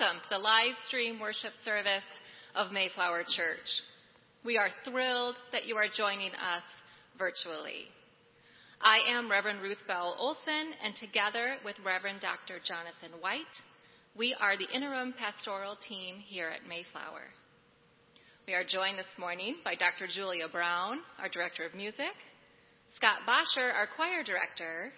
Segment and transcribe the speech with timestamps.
[0.00, 2.02] Welcome to the live stream worship service
[2.56, 3.68] of Mayflower Church.
[4.44, 6.66] We are thrilled that you are joining us
[7.16, 7.86] virtually.
[8.80, 12.58] I am Reverend Ruth Bell Olson, and together with Reverend Dr.
[12.66, 13.54] Jonathan White,
[14.16, 17.30] we are the interim pastoral team here at Mayflower.
[18.48, 20.08] We are joined this morning by Dr.
[20.12, 22.18] Julia Brown, our Director of Music,
[22.96, 24.90] Scott Bosher, our Choir Director,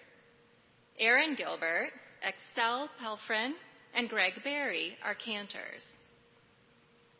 [0.97, 1.91] Aaron Gilbert,
[2.23, 3.53] Excel Pelfrin,
[3.97, 5.83] and Greg Barry, our cantors.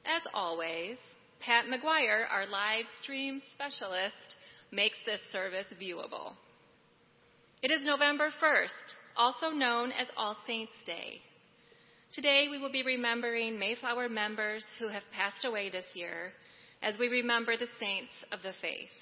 [0.06, 0.98] As always,
[1.40, 4.38] Pat McGuire, our live stream specialist,
[4.72, 6.34] makes this service viewable.
[7.64, 11.20] It is November 1st, also known as All Saints' Day.
[12.14, 16.32] Today we will be remembering Mayflower members who have passed away this year
[16.84, 18.94] as we remember the saints of the faith.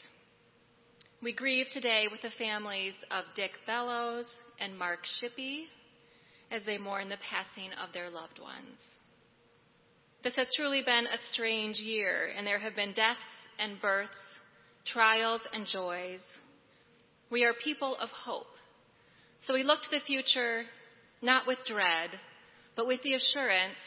[1.22, 4.28] We grieve today with the families of Dick Bellows
[4.62, 5.66] and Mark Shippey
[6.52, 8.80] as they mourn the passing of their loved ones.
[10.24, 13.20] This has truly been a strange year, and there have been deaths
[13.60, 14.12] and births,
[14.86, 16.22] trials and joys.
[17.30, 18.48] We are people of hope.
[19.46, 20.64] So we look to the future
[21.22, 22.10] not with dread,
[22.76, 23.78] but with the assurance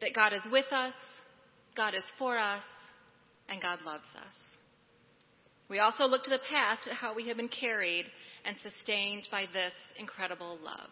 [0.00, 0.94] that God is with us,
[1.76, 2.62] God is for us,
[3.48, 4.34] and God loves us.
[5.68, 8.06] We also look to the past at how we have been carried
[8.44, 10.90] and sustained by this incredible love.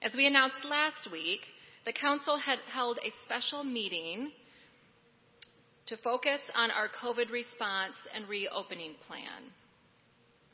[0.00, 1.40] As we announced last week,
[1.84, 4.30] the Council had held a special meeting
[5.86, 9.50] to focus on our COVID response and reopening plan.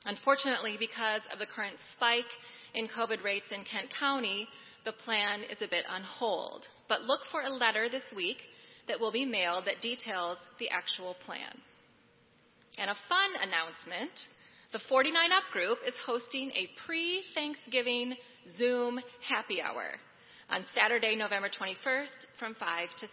[0.06, 2.30] Unfortunately, because of the current spike
[2.72, 4.48] in COVID rates in Kent County,
[4.86, 6.66] the plan is a bit on hold.
[6.88, 8.38] But look for a letter this week
[8.88, 11.60] that will be mailed that details the actual plan.
[12.78, 14.12] And a fun announcement
[14.74, 18.16] the 49 Up group is hosting a pre Thanksgiving
[18.58, 19.86] Zoom happy hour
[20.50, 23.12] on Saturday, November 21st from 5 to 6.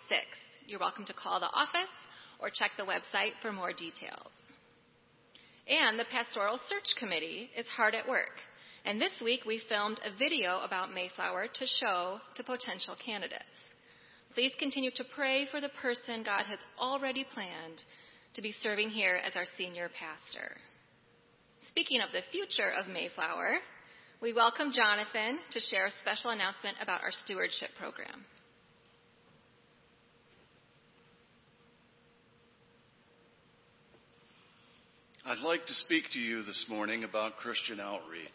[0.65, 1.93] You're welcome to call the office
[2.39, 4.33] or check the website for more details.
[5.69, 8.41] And the Pastoral Search Committee is hard at work.
[8.83, 13.45] And this week we filmed a video about Mayflower to show to potential candidates.
[14.33, 17.85] Please continue to pray for the person God has already planned
[18.33, 20.57] to be serving here as our senior pastor.
[21.71, 23.55] Speaking of the future of Mayflower,
[24.21, 28.25] we welcome Jonathan to share a special announcement about our stewardship program.
[35.25, 38.27] I'd like to speak to you this morning about Christian outreach.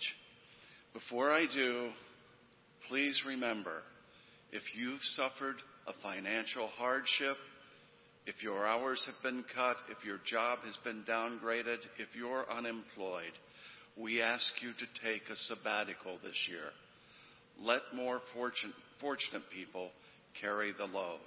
[0.94, 1.90] Before I do,
[2.88, 3.82] please remember
[4.50, 5.56] if you've suffered
[5.86, 7.36] a financial hardship,
[8.26, 13.32] if your hours have been cut, if your job has been downgraded, if you're unemployed,
[13.96, 16.70] we ask you to take a sabbatical this year.
[17.60, 19.90] Let more fortunate, fortunate people
[20.40, 21.20] carry the load.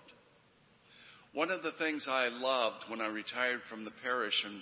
[1.33, 4.61] One of the things I loved when I retired from the parish and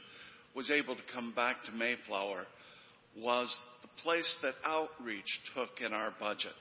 [0.56, 2.46] was able to come back to Mayflower
[3.18, 6.52] was the place that outreach took in our budget.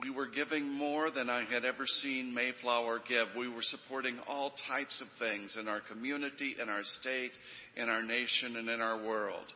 [0.00, 3.28] We were giving more than I had ever seen Mayflower give.
[3.36, 7.30] We were supporting all types of things in our community, in our state,
[7.76, 9.46] in our nation, and in our world.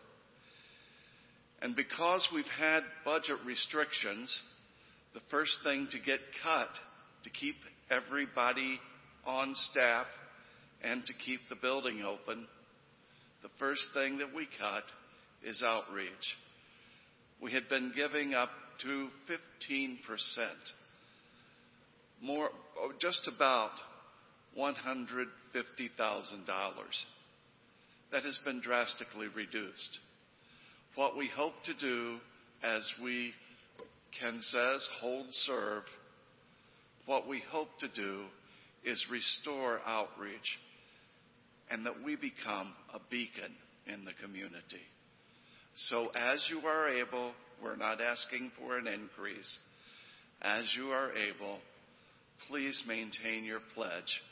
[1.61, 4.35] And because we've had budget restrictions,
[5.13, 6.71] the first thing to get cut
[7.25, 7.57] to keep
[7.91, 8.81] everybody
[9.27, 10.07] on staff
[10.83, 12.47] and to keep the building open,
[13.43, 14.85] the first thing that we cut
[15.45, 16.09] is outreach.
[17.43, 18.49] We had been giving up
[18.83, 19.99] to 15%,
[22.23, 23.73] more, oh, just about
[24.59, 25.27] $150,000.
[28.13, 29.99] That has been drastically reduced.
[30.97, 32.19] What we hope to do
[32.63, 33.33] as we,
[34.19, 35.85] Ken says, hold serve,
[37.07, 38.25] what we hope to do
[38.85, 40.59] is restore outreach
[41.71, 43.55] and that we become a beacon
[43.87, 44.83] in the community.
[45.75, 47.33] So as you are able,
[47.63, 49.59] we're not asking for an increase.
[50.43, 51.59] As you are able,
[52.49, 54.23] please maintain your pledge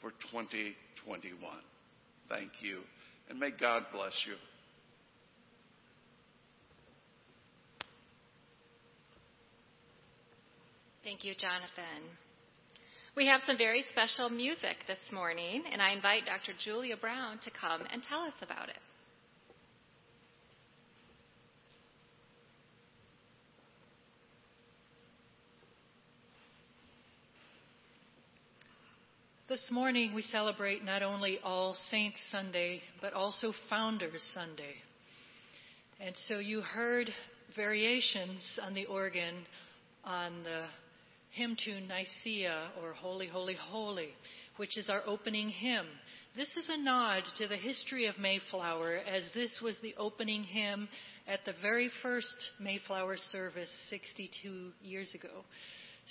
[0.00, 1.38] for 2021.
[2.28, 2.80] Thank you,
[3.28, 4.34] and may God bless you.
[11.04, 12.16] Thank you, Jonathan.
[13.14, 16.52] We have some very special music this morning, and I invite Dr.
[16.58, 18.78] Julia Brown to come and tell us about it.
[29.46, 34.72] This morning we celebrate not only All Saints Sunday, but also Founders Sunday.
[36.00, 37.10] And so you heard
[37.54, 39.34] variations on the organ
[40.02, 40.64] on the
[41.32, 44.08] hymn tune Nicaea or Holy, Holy, Holy,
[44.56, 45.88] which is our opening hymn.
[46.34, 50.88] This is a nod to the history of Mayflower as this was the opening hymn
[51.28, 55.44] at the very first Mayflower service 62 years ago.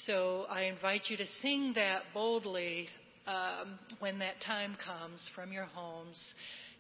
[0.06, 2.90] So I invite you to sing that boldly
[3.28, 6.20] um, when that time comes from your homes.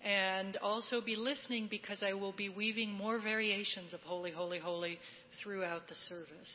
[0.05, 4.99] And also be listening because I will be weaving more variations of Holy, Holy, Holy
[5.41, 6.53] throughout the service.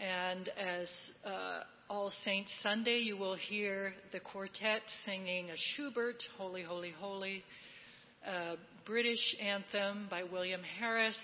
[0.00, 0.88] And as
[1.26, 7.44] uh, All Saints Sunday, you will hear the quartet singing a Schubert, Holy, Holy, Holy,
[8.26, 8.54] a
[8.86, 11.18] British anthem by William Harris,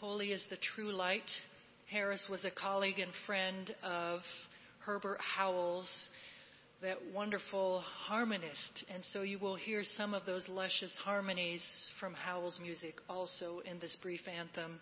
[0.00, 1.22] Holy is the True Light.
[1.90, 4.20] Harris was a colleague and friend of
[4.80, 5.88] Herbert Howells,
[6.82, 8.84] that wonderful harmonist.
[8.92, 11.62] And so you will hear some of those luscious harmonies
[12.00, 14.80] from Howells' music also in this brief anthem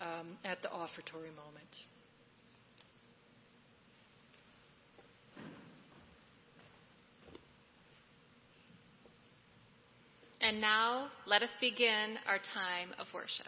[0.00, 1.68] um, at the offertory moment.
[10.40, 13.46] And now let us begin our time of worship.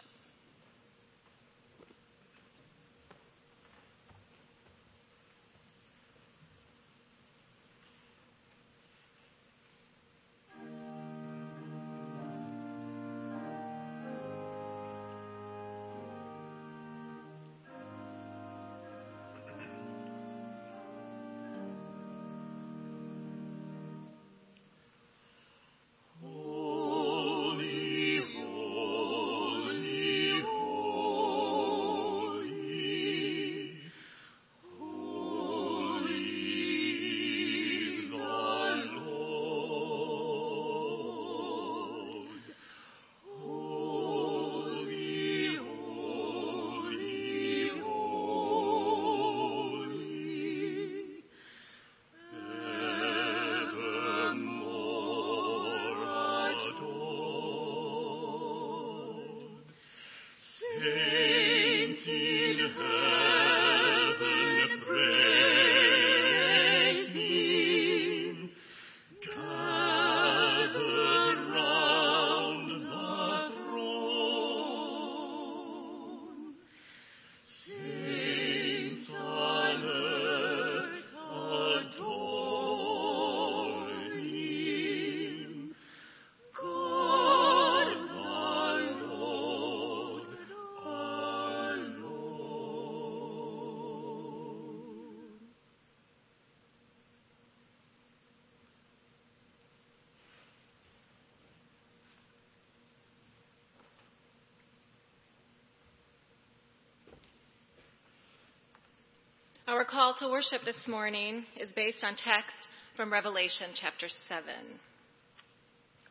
[109.67, 114.45] Our call to worship this morning is based on text from Revelation chapter 7.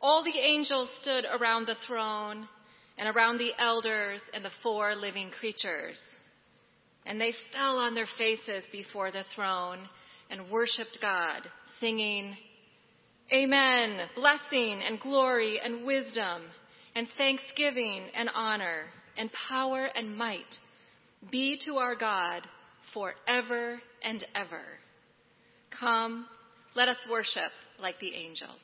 [0.01, 2.49] All the angels stood around the throne
[2.99, 6.01] and around the elders and the four living creatures.
[7.07, 9.89] And they fell on their faces before the throne
[10.31, 11.43] and worshiped God,
[11.79, 12.37] singing,
[13.33, 16.43] Amen, blessing and glory and wisdom
[16.97, 20.59] and thanksgiving and honor and power and might
[21.31, 22.43] be to our God
[22.93, 24.63] forever and ever.
[25.79, 26.27] Come,
[26.75, 28.61] let us worship like the angels.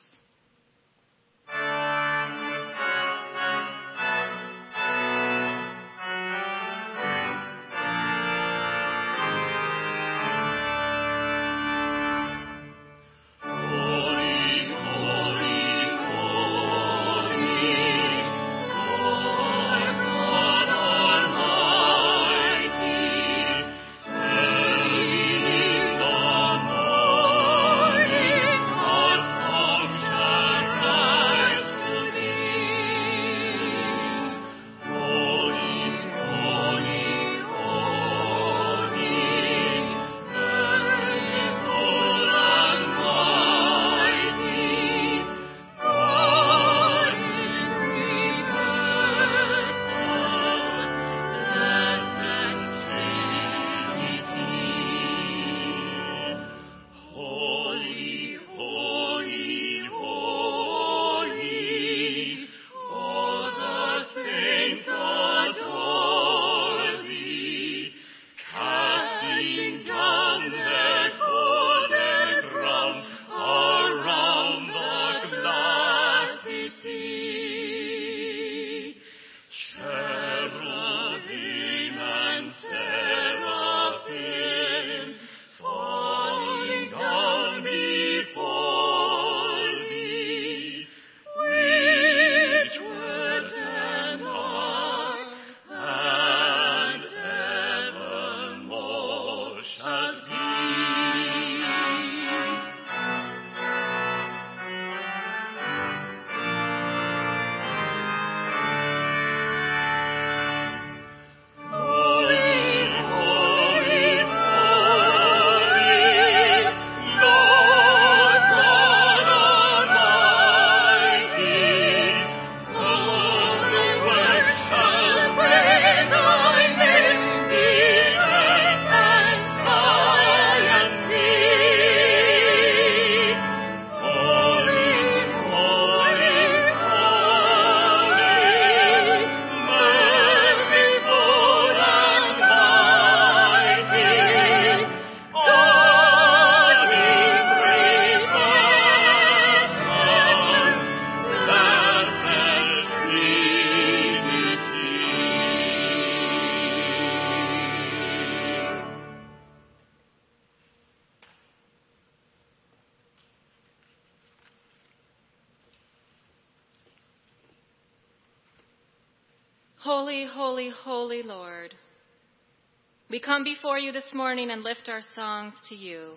[174.11, 176.15] This morning and lift our songs to you.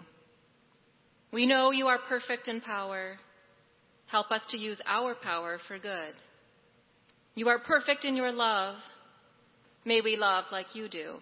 [1.32, 3.16] We know you are perfect in power.
[4.06, 6.14] Help us to use our power for good.
[7.34, 8.76] You are perfect in your love.
[9.84, 11.16] May we love like you do.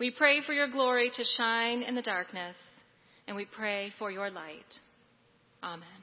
[0.00, 2.56] We pray for your glory to shine in the darkness,
[3.26, 4.74] and we pray for your light.
[5.62, 5.95] Amen.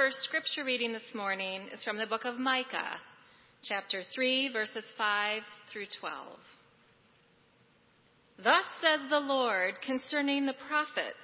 [0.00, 2.96] First scripture reading this morning is from the book of Micah,
[3.62, 6.38] chapter 3, verses 5 through 12.
[8.42, 11.18] Thus says the Lord concerning the prophets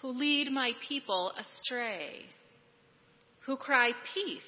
[0.00, 2.26] who lead my people astray,
[3.44, 4.42] who cry peace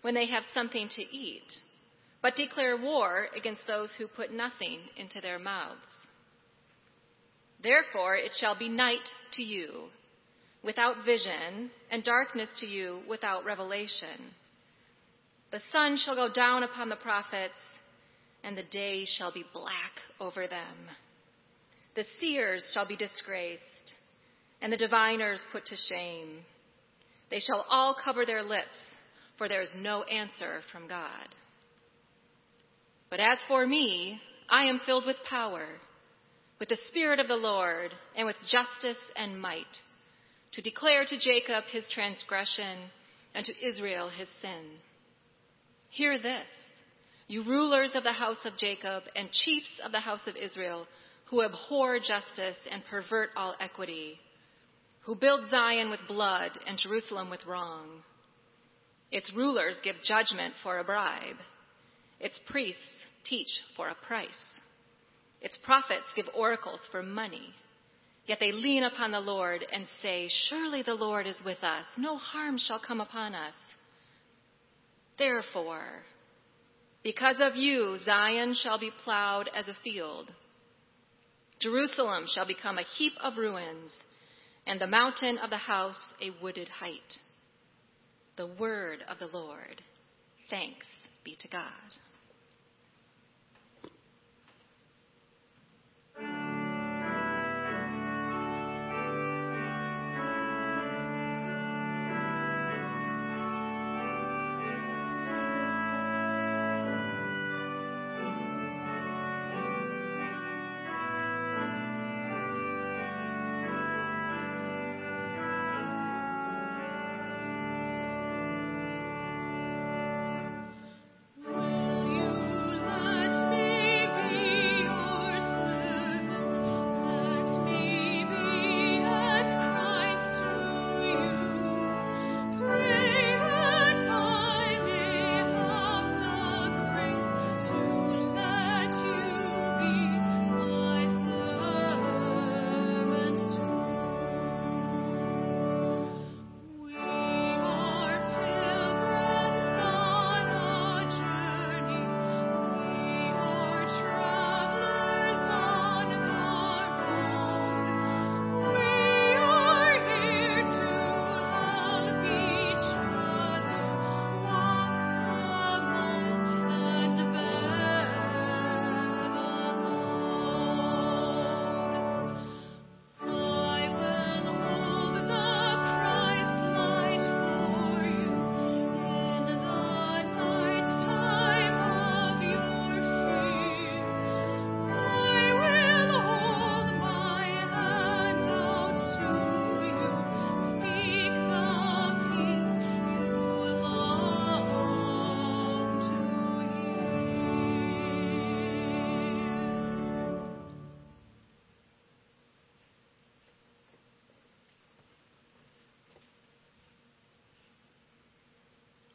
[0.00, 1.52] when they have something to eat,
[2.20, 5.78] but declare war against those who put nothing into their mouths.
[7.62, 9.90] Therefore it shall be night to you
[10.64, 14.32] without vision, and darkness to you without revelation.
[15.50, 17.54] The sun shall go down upon the prophets,
[18.44, 20.88] and the day shall be black over them.
[21.94, 23.62] The seers shall be disgraced,
[24.60, 26.38] and the diviners put to shame.
[27.30, 28.68] They shall all cover their lips,
[29.36, 31.28] for there is no answer from God.
[33.10, 35.66] But as for me, I am filled with power,
[36.58, 39.66] with the Spirit of the Lord, and with justice and might
[40.52, 42.90] to declare to Jacob his transgression
[43.34, 44.64] and to Israel his sin.
[45.90, 46.46] Hear this,
[47.28, 50.86] you rulers of the house of Jacob and chiefs of the house of Israel,
[51.30, 54.18] who abhor justice and pervert all equity,
[55.02, 58.02] who build Zion with blood and Jerusalem with wrong.
[59.10, 61.36] Its rulers give judgment for a bribe.
[62.20, 62.80] Its priests
[63.24, 64.28] teach for a price.
[65.40, 67.54] Its prophets give oracles for money.
[68.26, 71.84] Yet they lean upon the Lord and say, Surely the Lord is with us.
[71.96, 73.54] No harm shall come upon us.
[75.18, 76.02] Therefore,
[77.02, 80.30] because of you, Zion shall be plowed as a field.
[81.60, 83.90] Jerusalem shall become a heap of ruins,
[84.66, 87.18] and the mountain of the house a wooded height.
[88.36, 89.82] The word of the Lord.
[90.48, 90.86] Thanks
[91.24, 91.70] be to God.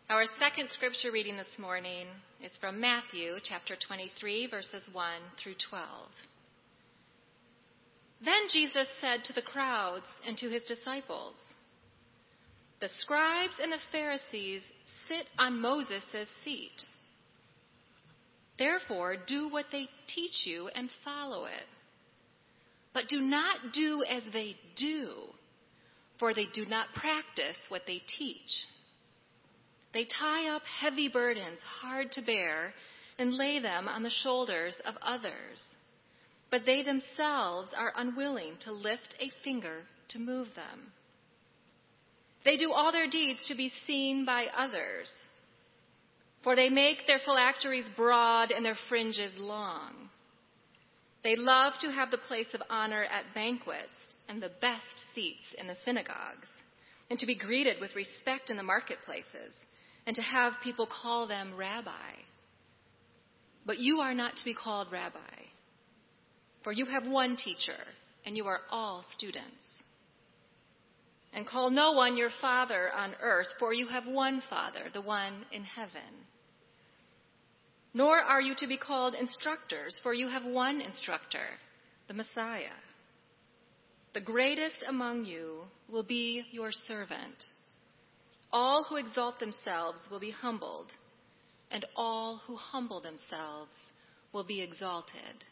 [0.10, 2.08] Our second scripture reading this morning
[2.42, 5.86] is from Matthew chapter 23, verses 1 through 12.
[8.24, 11.34] Then Jesus said to the crowds and to his disciples,
[12.80, 14.62] The scribes and the Pharisees
[15.10, 16.86] sit on Moses' seat.
[18.58, 21.68] Therefore, do what they teach you and follow it.
[22.94, 25.10] But do not do as they do,
[26.18, 28.68] for they do not practice what they teach.
[29.94, 32.74] They tie up heavy burdens hard to bear
[33.18, 35.60] and lay them on the shoulders of others.
[36.52, 40.94] But they themselves are unwilling to lift a finger to move them.
[42.46, 45.12] They do all their deeds to be seen by others.
[46.44, 50.10] For they make their phylacteries broad and their fringes long.
[51.24, 55.68] They love to have the place of honor at banquets and the best seats in
[55.68, 56.48] the synagogues,
[57.10, 59.56] and to be greeted with respect in the marketplaces
[60.08, 61.92] and to have people call them rabbi.
[63.66, 65.20] But you are not to be called rabbi,
[66.64, 67.78] for you have one teacher,
[68.26, 69.44] and you are all students.
[71.34, 75.46] And call no one your father on earth, for you have one Father, the one
[75.52, 76.26] in heaven.
[77.94, 81.46] Nor are you to be called instructors, for you have one instructor,
[82.08, 82.80] the Messiah.
[84.14, 87.44] The greatest among you will be your servant.
[88.52, 90.92] All who exalt themselves will be humbled,
[91.72, 93.74] and all who humble themselves
[94.34, 95.44] will be exalted.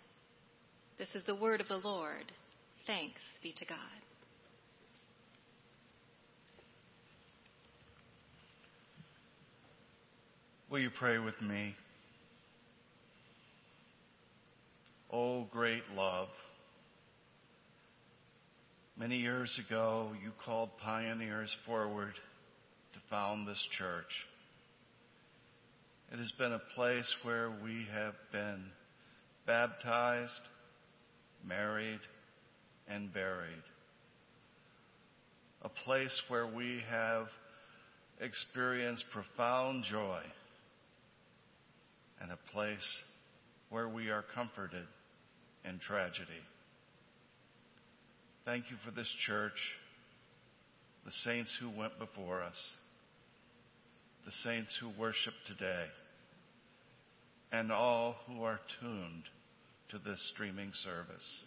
[0.98, 2.32] This is the word of the Lord.
[2.88, 3.78] Thanks be to God.
[10.70, 11.76] Will you pray with me?
[15.12, 16.28] Oh, great love.
[18.98, 22.14] Many years ago, you called pioneers forward
[23.10, 24.06] found this church.
[26.12, 28.64] It has been a place where we have been
[29.48, 30.42] baptized,
[31.46, 32.00] married,
[32.88, 33.64] and buried.
[35.64, 37.28] A place where we have
[38.22, 40.22] experienced profound joy,
[42.22, 43.04] and a place
[43.70, 44.86] where we are comforted
[45.68, 46.32] in tragedy.
[48.46, 49.58] Thank you for this church,
[51.04, 52.74] the saints who went before us
[54.26, 55.86] the saints who worship today,
[57.52, 59.24] and all who are tuned
[59.90, 61.44] to this streaming service.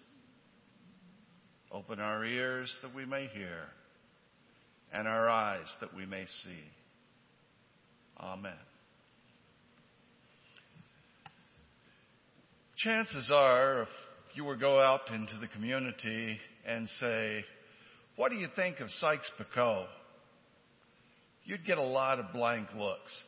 [1.72, 3.64] Open our ears that we may hear,
[4.92, 6.62] and our eyes that we may see.
[8.20, 8.52] Amen.
[12.76, 13.88] Chances are, if
[14.34, 17.44] you were go out into the community and say,
[18.14, 19.88] What do you think of Sykes Picot?
[21.48, 23.22] You'd get a lot of blank looks.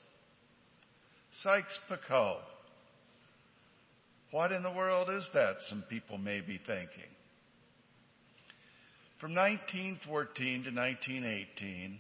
[1.43, 2.43] Sykes-Picot.
[4.31, 5.57] What in the world is that?
[5.69, 7.11] Some people may be thinking.
[9.21, 11.99] From 1914 to 1918,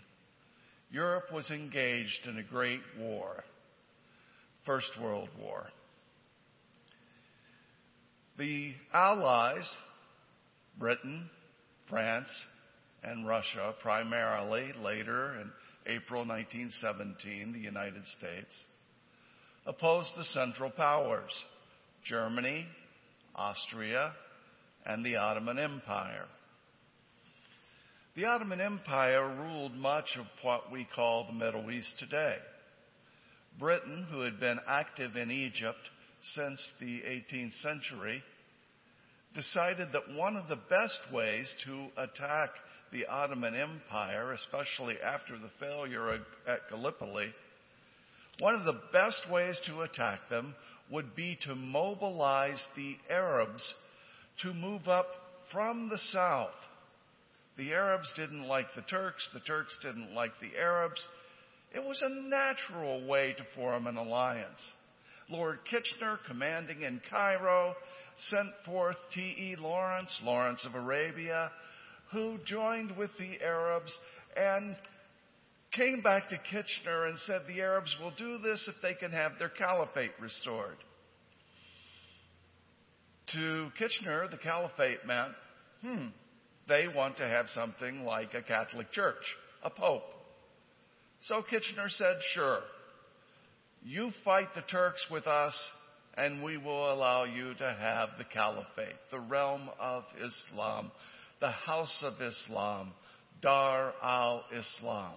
[0.90, 3.42] Europe was engaged in a great war,
[4.66, 5.68] First World War.
[8.36, 9.74] The Allies,
[10.78, 11.30] Britain,
[11.88, 12.28] France,
[13.02, 15.50] and Russia primarily, later, and
[15.90, 18.64] April 1917, the United States,
[19.66, 21.32] opposed the Central Powers,
[22.04, 22.66] Germany,
[23.34, 24.12] Austria,
[24.86, 26.26] and the Ottoman Empire.
[28.14, 32.36] The Ottoman Empire ruled much of what we call the Middle East today.
[33.58, 35.90] Britain, who had been active in Egypt
[36.34, 38.22] since the 18th century,
[39.34, 42.50] decided that one of the best ways to attack
[42.92, 47.32] the Ottoman Empire, especially after the failure at Gallipoli,
[48.40, 50.54] one of the best ways to attack them
[50.90, 53.74] would be to mobilize the Arabs
[54.42, 55.06] to move up
[55.52, 56.54] from the south.
[57.56, 61.06] The Arabs didn't like the Turks, the Turks didn't like the Arabs.
[61.74, 64.66] It was a natural way to form an alliance.
[65.28, 67.74] Lord Kitchener, commanding in Cairo,
[68.30, 69.56] sent forth T.E.
[69.60, 71.52] Lawrence, Lawrence of Arabia,
[72.12, 73.96] who joined with the Arabs
[74.36, 74.76] and
[75.72, 79.32] came back to Kitchener and said the Arabs will do this if they can have
[79.38, 80.76] their caliphate restored.
[83.32, 85.32] To Kitchener, the caliphate meant,
[85.82, 86.06] hmm,
[86.68, 89.22] they want to have something like a Catholic church,
[89.62, 90.02] a pope.
[91.22, 92.60] So Kitchener said, sure,
[93.84, 95.54] you fight the Turks with us,
[96.16, 100.90] and we will allow you to have the caliphate, the realm of Islam,
[101.40, 102.92] the House of Islam,
[103.40, 105.14] Dar al Islam.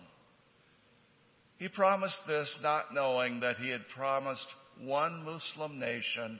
[1.57, 4.47] He promised this not knowing that he had promised
[4.81, 6.39] one Muslim nation,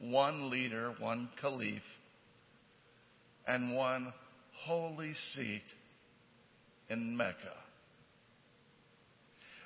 [0.00, 1.82] one leader, one caliph,
[3.46, 4.12] and one
[4.64, 5.64] holy seat
[6.88, 7.34] in Mecca.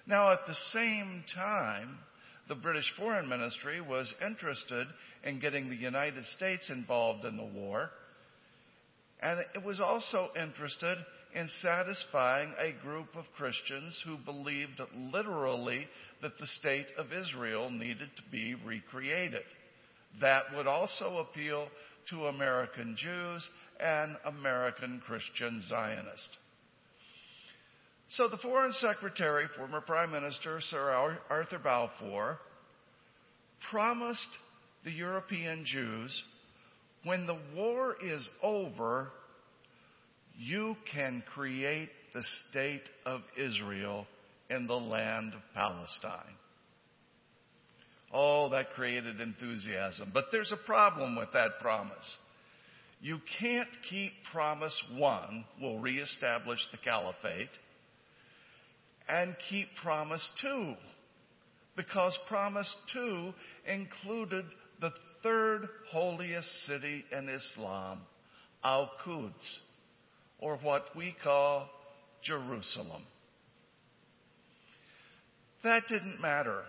[0.06, 1.98] Now, at the same time,
[2.48, 4.88] the British Foreign Ministry was interested
[5.24, 7.90] in getting the United States involved in the war,
[9.22, 10.98] and it was also interested
[11.34, 14.80] in satisfying a group of Christians who believed
[15.12, 15.86] literally
[16.22, 19.42] that the state of Israel needed to be recreated.
[20.20, 21.68] That would also appeal
[22.10, 26.36] to American Jews and American Christian Zionists.
[28.08, 32.38] So the Foreign Secretary, former Prime Minister Sir Arthur Balfour,
[33.70, 34.28] promised
[34.84, 36.24] the European Jews
[37.04, 39.10] when the war is over,
[40.36, 44.06] you can create the state of Israel
[44.48, 46.34] in the land of Palestine.
[48.12, 50.10] Oh, that created enthusiasm.
[50.12, 52.16] But there's a problem with that promise.
[53.00, 57.48] You can't keep promise one, will reestablish the caliphate,
[59.08, 60.74] and keep promise two,
[61.76, 63.32] because promise two
[63.66, 64.44] included
[65.22, 68.00] third holiest city in Islam,
[68.64, 69.60] Al Quds,
[70.38, 71.68] or what we call
[72.22, 73.02] Jerusalem.
[75.62, 76.62] That didn't matter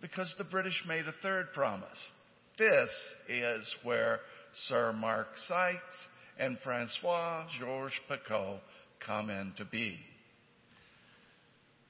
[0.00, 2.10] because the British made a third promise.
[2.58, 2.90] This
[3.28, 4.20] is where
[4.68, 6.06] Sir Mark Sykes
[6.38, 8.60] and Francois Georges Picot
[9.04, 9.98] come into being.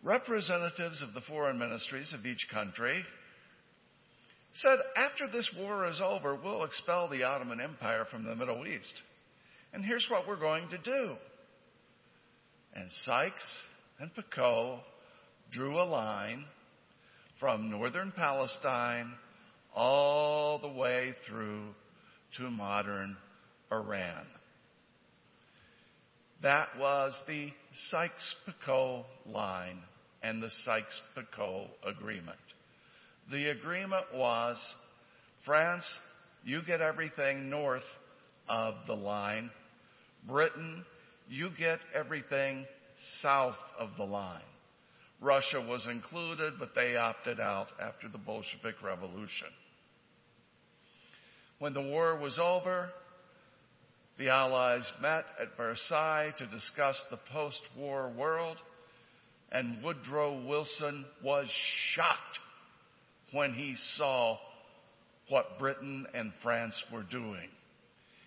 [0.02, 3.04] Representatives of the foreign ministries of each country
[4.54, 8.94] said, after this war is over, we'll expel the Ottoman Empire from the Middle East.
[9.72, 11.16] And here's what we're going to do.
[12.74, 13.62] And Sykes
[13.98, 14.80] and Picot
[15.50, 16.44] drew a line
[17.40, 19.12] from northern Palestine
[19.74, 21.68] all the way through
[22.36, 23.16] to modern
[23.70, 24.26] Iran.
[26.42, 27.50] That was the
[27.90, 29.78] Sykes Picot line
[30.22, 32.38] and the Sykes Picot agreement.
[33.30, 34.56] The agreement was
[35.44, 35.86] France,
[36.44, 37.82] you get everything north
[38.48, 39.50] of the line.
[40.26, 40.84] Britain,
[41.28, 42.66] you get everything
[43.20, 44.42] south of the line.
[45.20, 49.48] Russia was included, but they opted out after the Bolshevik Revolution.
[51.58, 52.90] When the war was over,
[54.18, 58.56] the Allies met at Versailles to discuss the post war world,
[59.52, 61.48] and Woodrow Wilson was
[61.94, 62.38] shocked
[63.32, 64.38] when he saw
[65.28, 67.48] what Britain and France were doing.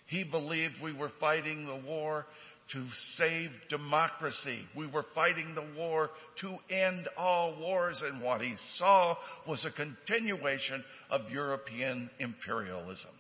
[0.08, 2.26] He believed we were fighting the war
[2.74, 2.86] to
[3.18, 4.60] save democracy.
[4.76, 6.10] We were fighting the war
[6.42, 9.16] to end all wars, and what he saw
[9.48, 13.12] was a continuation of European imperialism.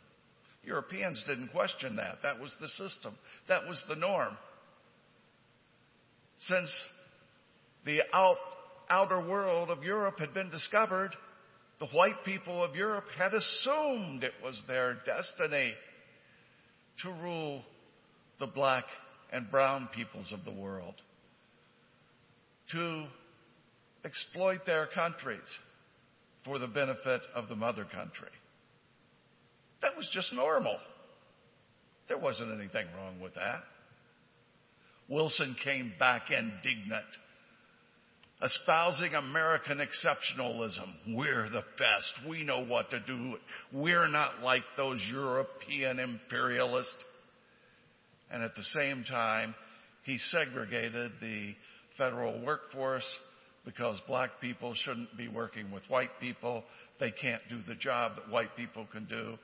[0.63, 2.17] Europeans didn't question that.
[2.23, 3.15] That was the system.
[3.47, 4.35] That was the norm.
[6.39, 6.71] Since
[7.85, 8.37] the out,
[8.89, 11.11] outer world of Europe had been discovered,
[11.79, 15.73] the white people of Europe had assumed it was their destiny
[17.01, 17.63] to rule
[18.39, 18.85] the black
[19.31, 20.95] and brown peoples of the world,
[22.71, 23.05] to
[24.05, 25.39] exploit their countries
[26.45, 28.29] for the benefit of the mother country.
[29.81, 30.77] That was just normal.
[32.07, 33.63] There wasn't anything wrong with that.
[35.09, 37.05] Wilson came back indignant
[38.43, 41.15] espousing American exceptionalism.
[41.15, 42.29] We're the best.
[42.29, 43.35] We know what to do.
[43.71, 47.03] We're not like those European imperialists.
[48.31, 49.55] And at the same time,
[50.03, 51.55] he segregated the
[51.97, 53.07] federal workforce
[53.63, 56.63] because black people shouldn't be working with white people.
[56.99, 59.37] They can't do the job that white people can do.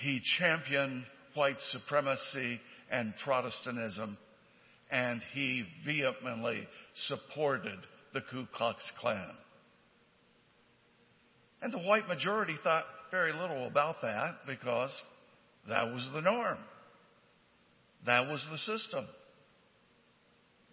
[0.00, 4.16] He championed white supremacy and Protestantism
[4.90, 6.66] and he vehemently
[7.06, 7.78] supported
[8.14, 9.30] the Ku Klux Klan.
[11.60, 14.90] And the white majority thought very little about that because
[15.68, 16.58] that was the norm.
[18.06, 19.06] That was the system.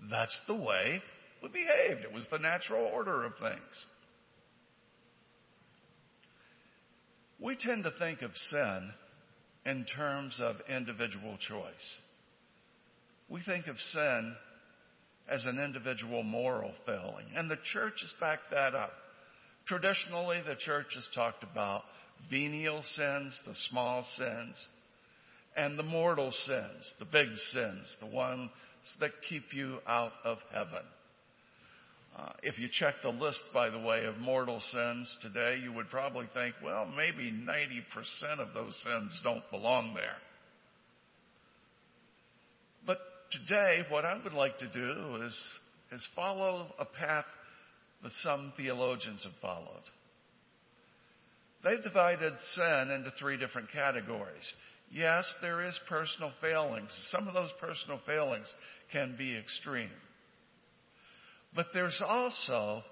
[0.10, 1.02] That's the way
[1.42, 2.02] we behaved.
[2.04, 3.86] It was the natural order of things.
[7.40, 8.92] We tend to think of sin
[9.66, 11.98] in terms of individual choice.
[13.30, 14.36] We think of sin
[15.28, 18.92] as an individual moral failing, and the church has backed that up.
[19.68, 21.84] Traditionally, the church has talked about
[22.30, 24.68] venial sins, the small sins,
[25.58, 28.52] and the mortal sins, the big sins, the ones
[29.00, 30.84] that keep you out of heaven.
[32.18, 35.90] Uh, if you check the list, by the way, of mortal sins today, you would
[35.90, 40.16] probably think, well, maybe 90% of those sins don't belong there.
[43.32, 45.38] Today, what I would like to do is,
[45.92, 47.26] is follow a path
[48.04, 49.84] that some theologians have followed.
[51.64, 54.54] They've divided sin into three different categories.
[54.92, 56.90] Yes, there is personal failings.
[57.10, 58.54] Some of those personal failings
[58.92, 59.90] can be extreme.
[61.56, 62.84] But there's also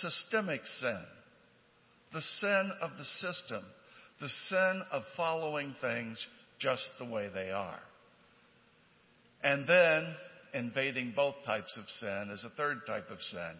[0.00, 1.02] systemic sin.
[2.12, 3.62] The sin of the system.
[4.20, 6.16] The sin of following things
[6.58, 7.80] just the way they are.
[9.44, 10.14] And then
[10.54, 13.52] invading both types of sin is a third type of sin,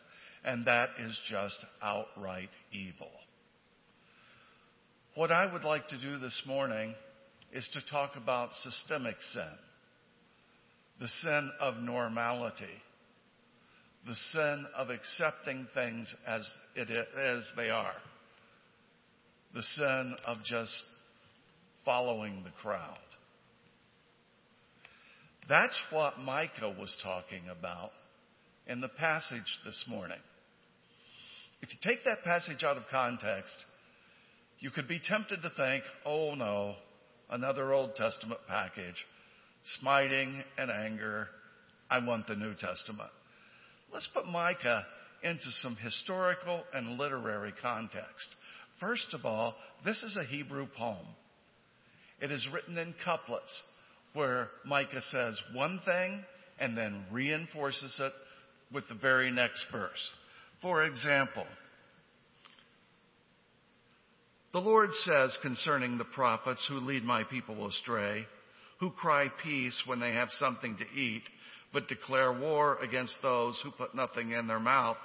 [0.42, 3.10] and that is just outright evil.
[5.14, 6.94] What I would like to do this morning
[7.52, 9.52] is to talk about systemic sin,
[11.00, 12.64] the sin of normality,
[14.06, 17.94] the sin of accepting things as, it, as they are,
[19.54, 20.74] the sin of just
[21.84, 22.96] following the crowd.
[25.48, 27.90] That's what Micah was talking about
[28.66, 30.18] in the passage this morning.
[31.60, 33.54] If you take that passage out of context,
[34.60, 36.76] you could be tempted to think, oh no,
[37.28, 38.94] another Old Testament package,
[39.80, 41.28] smiting and anger.
[41.90, 43.10] I want the New Testament.
[43.92, 44.86] Let's put Micah
[45.22, 48.34] into some historical and literary context.
[48.80, 49.54] First of all,
[49.84, 51.06] this is a Hebrew poem.
[52.22, 53.62] It is written in couplets
[54.14, 56.24] where Micah says one thing
[56.58, 58.12] and then reinforces it
[58.72, 60.10] with the very next verse.
[60.62, 61.46] For example,
[64.52, 68.24] the Lord says concerning the prophets who lead my people astray,
[68.78, 71.24] who cry peace when they have something to eat,
[71.72, 74.96] but declare war against those who put nothing in their mouth.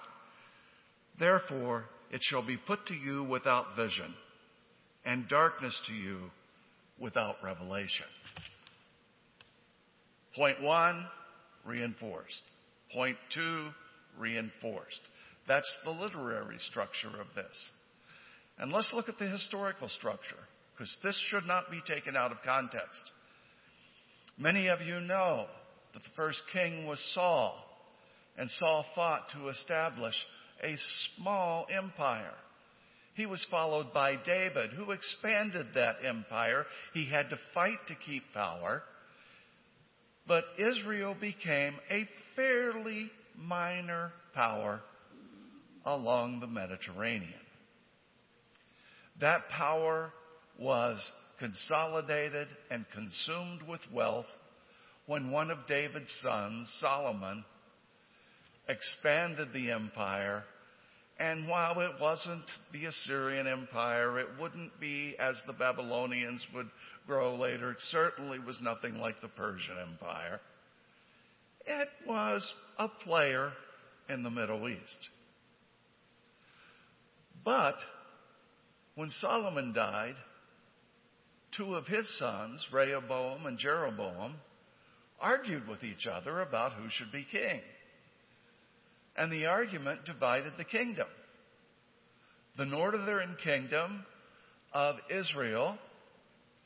[1.19, 4.13] Therefore, it shall be put to you without vision,
[5.04, 6.30] and darkness to you
[7.00, 8.06] without revelation.
[10.39, 11.06] Point one,
[11.65, 12.41] reinforced.
[12.93, 13.71] Point two,
[14.17, 15.02] reinforced.
[15.49, 17.69] That's the literary structure of this.
[18.58, 20.39] And let's look at the historical structure,
[20.71, 23.02] because this should not be taken out of context.
[24.37, 25.48] Many of you know
[25.94, 27.62] that the first king was Saul,
[28.37, 30.15] and Saul fought to establish
[30.63, 30.75] a
[31.17, 32.31] small empire.
[33.15, 36.65] He was followed by David, who expanded that empire.
[36.94, 38.83] He had to fight to keep power.
[40.30, 44.80] But Israel became a fairly minor power
[45.84, 47.34] along the Mediterranean.
[49.19, 50.13] That power
[50.60, 51.04] was
[51.40, 54.27] consolidated and consumed with wealth
[55.08, 57.44] when one of David's sons, Solomon,
[58.67, 60.44] expanded the empire.
[61.20, 66.70] And while it wasn't the Assyrian Empire, it wouldn't be as the Babylonians would
[67.06, 67.72] grow later.
[67.72, 70.40] It certainly was nothing like the Persian Empire.
[71.65, 73.52] It was a player
[74.08, 75.10] in the Middle East.
[77.44, 77.76] But
[78.96, 80.15] when Solomon died,
[81.58, 84.36] two of his sons, Rehoboam and Jeroboam,
[85.20, 87.60] argued with each other about who should be king.
[89.20, 91.08] And the argument divided the kingdom.
[92.58, 94.06] The northern kingdom
[94.72, 95.78] of Israel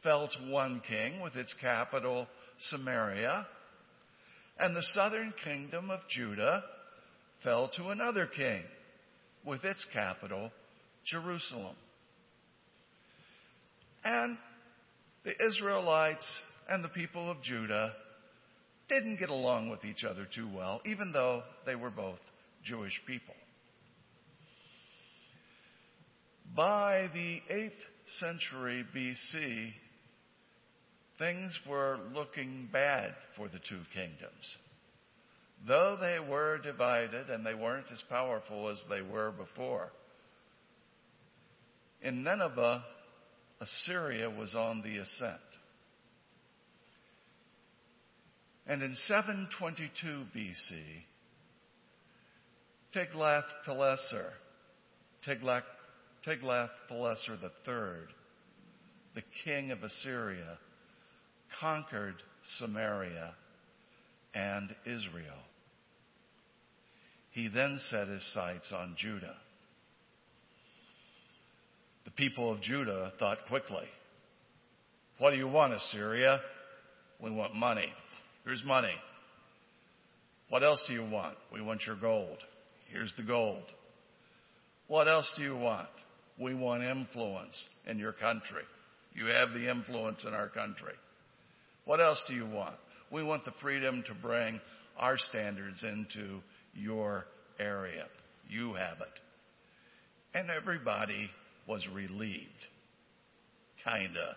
[0.03, 2.27] fell to one king with its capital,
[2.69, 3.47] Samaria,
[4.59, 6.63] and the southern kingdom of Judah
[7.43, 8.61] fell to another king
[9.43, 10.51] with its capital,
[11.07, 11.75] Jerusalem.
[14.03, 14.37] And
[15.25, 16.37] the Israelites
[16.69, 17.93] and the people of Judah
[18.89, 22.19] didn't get along with each other too well, even though they were both
[22.63, 23.35] Jewish people.
[26.55, 27.71] By the 8th
[28.19, 29.71] century BC,
[31.17, 34.57] things were looking bad for the two kingdoms.
[35.67, 39.91] Though they were divided and they weren't as powerful as they were before.
[42.01, 42.83] In Nineveh,
[43.61, 45.39] Assyria was on the ascent.
[48.67, 50.81] And in 722 BC,
[52.95, 54.31] Tiglath-Pileser,
[55.25, 58.07] Tiglath-Pileser III,
[59.15, 60.57] the king of Assyria,
[61.59, 62.15] conquered
[62.59, 63.33] Samaria
[64.33, 65.41] and Israel.
[67.31, 69.35] He then set his sights on Judah.
[72.05, 73.87] The people of Judah thought quickly.
[75.17, 76.39] What do you want, Assyria?
[77.19, 77.91] We want money.
[78.45, 78.93] Here's money.
[80.49, 81.37] What else do you want?
[81.51, 82.37] We want your gold.
[82.93, 83.63] Here's the gold.
[84.87, 85.89] What else do you want?
[86.39, 88.61] We want influence in your country.
[89.15, 90.93] You have the influence in our country.
[91.85, 92.75] What else do you want?
[93.11, 94.61] We want the freedom to bring
[94.95, 96.41] our standards into
[96.75, 97.25] your
[97.59, 98.05] area.
[98.47, 99.19] You have it.
[100.35, 101.31] And everybody
[101.67, 102.67] was relieved.
[103.83, 104.35] Kinda.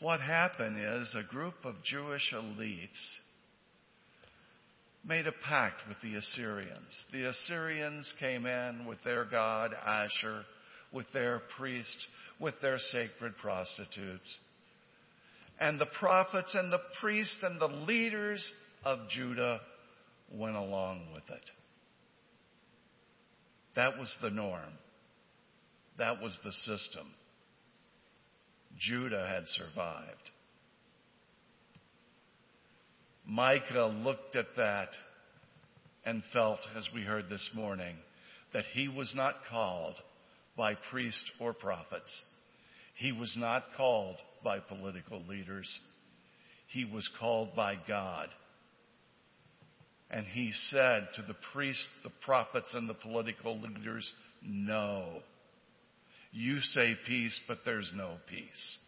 [0.00, 3.00] What happened is a group of Jewish elites
[5.04, 7.04] made a pact with the Assyrians.
[7.12, 10.44] The Assyrians came in with their god Ashur,
[10.92, 12.06] with their priest,
[12.38, 14.38] with their sacred prostitutes.
[15.58, 18.48] And the prophets and the priests and the leaders
[18.84, 19.60] of Judah
[20.32, 21.50] went along with it.
[23.74, 24.72] That was the norm.
[25.98, 27.06] That was the system.
[28.78, 30.30] Judah had survived.
[33.26, 34.88] Micah looked at that
[36.04, 37.96] and felt, as we heard this morning,
[38.52, 39.94] that he was not called
[40.56, 42.22] by priests or prophets.
[42.96, 45.80] He was not called by political leaders.
[46.68, 48.28] He was called by God.
[50.10, 54.12] And he said to the priests, the prophets, and the political leaders,
[54.42, 55.20] No.
[56.32, 58.78] You say peace, but there's no peace.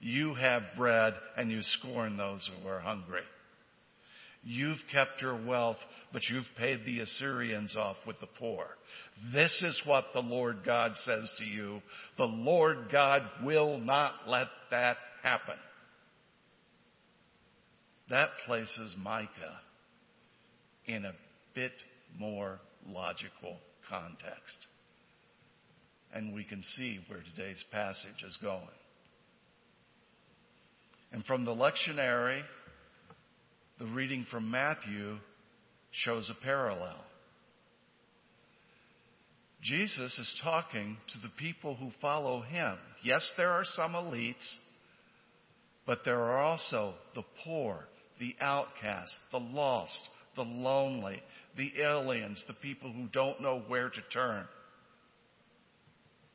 [0.00, 3.22] You have bread and you scorn those who are hungry.
[4.48, 5.78] You've kept your wealth,
[6.12, 8.66] but you've paid the Assyrians off with the poor.
[9.34, 11.80] This is what the Lord God says to you.
[12.16, 15.56] The Lord God will not let that happen.
[18.08, 19.58] That places Micah
[20.84, 21.14] in a
[21.56, 21.72] bit
[22.16, 23.56] more logical
[23.90, 24.66] context.
[26.14, 28.62] And we can see where today's passage is going.
[31.12, 32.42] And from the lectionary,
[33.78, 35.16] the reading from Matthew
[35.90, 37.04] shows a parallel.
[39.62, 42.76] Jesus is talking to the people who follow him.
[43.02, 44.34] Yes, there are some elites,
[45.86, 47.84] but there are also the poor,
[48.20, 49.98] the outcast, the lost,
[50.36, 51.20] the lonely,
[51.56, 54.44] the aliens, the people who don't know where to turn.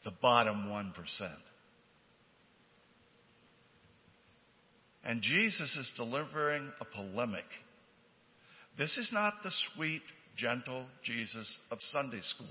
[0.03, 0.93] The bottom 1%.
[5.04, 7.45] And Jesus is delivering a polemic.
[8.78, 10.04] This is not the sweet,
[10.38, 12.47] gentle Jesus of Sunday school.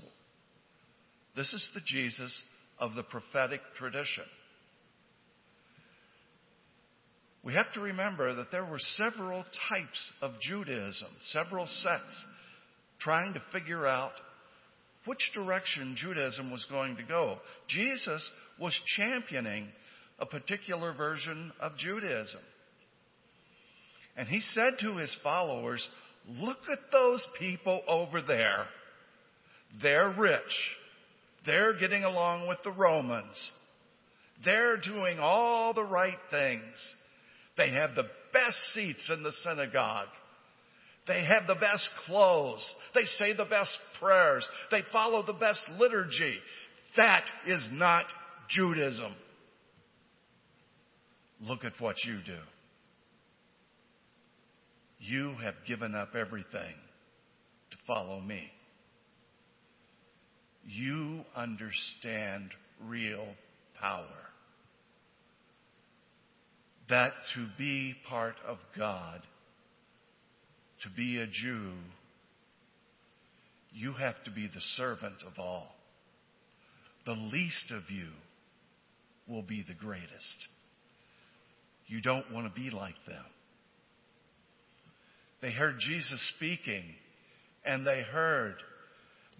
[1.35, 2.43] This is the Jesus
[2.79, 4.25] of the prophetic tradition.
[7.43, 12.25] We have to remember that there were several types of Judaism, several sects
[12.99, 14.11] trying to figure out
[15.05, 17.37] which direction Judaism was going to go.
[17.67, 18.29] Jesus
[18.59, 19.69] was championing
[20.21, 22.39] a particular version of Judaism.
[24.15, 25.85] And he said to his followers,
[26.29, 28.65] Look at those people over there.
[29.81, 30.39] They're rich.
[31.45, 33.51] They're getting along with the Romans.
[34.45, 36.95] They're doing all the right things.
[37.57, 40.07] They have the best seats in the synagogue.
[41.07, 42.63] They have the best clothes.
[42.93, 44.47] They say the best prayers.
[44.69, 46.37] They follow the best liturgy.
[46.97, 48.05] That is not
[48.49, 49.13] Judaism.
[51.41, 52.37] Look at what you do.
[54.99, 56.75] You have given up everything
[57.71, 58.43] to follow me.
[60.63, 62.51] You understand
[62.85, 63.25] real
[63.79, 64.05] power.
[66.89, 69.21] That to be part of God,
[70.83, 71.71] to be a Jew,
[73.73, 75.73] you have to be the servant of all.
[77.05, 78.09] The least of you
[79.27, 80.47] will be the greatest.
[81.91, 83.25] You don't want to be like them.
[85.41, 86.85] They heard Jesus speaking,
[87.65, 88.55] and they heard